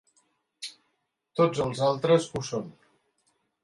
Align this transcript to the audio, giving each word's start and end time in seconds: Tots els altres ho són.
Tots 1.41 1.63
els 1.69 1.85
altres 1.91 2.29
ho 2.35 2.47
són. 2.53 2.77